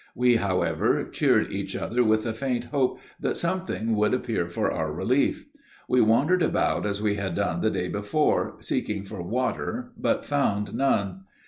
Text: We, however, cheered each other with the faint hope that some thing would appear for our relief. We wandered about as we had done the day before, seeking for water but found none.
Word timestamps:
We, 0.15 0.37
however, 0.37 1.07
cheered 1.11 1.51
each 1.51 1.75
other 1.75 2.03
with 2.03 2.23
the 2.23 2.33
faint 2.33 2.63
hope 2.63 2.97
that 3.19 3.37
some 3.37 3.67
thing 3.67 3.95
would 3.95 4.15
appear 4.15 4.47
for 4.47 4.71
our 4.71 4.91
relief. 4.91 5.45
We 5.87 6.01
wandered 6.01 6.41
about 6.41 6.87
as 6.87 7.03
we 7.03 7.17
had 7.17 7.35
done 7.35 7.61
the 7.61 7.69
day 7.69 7.87
before, 7.87 8.55
seeking 8.61 9.03
for 9.03 9.21
water 9.21 9.91
but 9.95 10.25
found 10.25 10.73
none. 10.73 11.25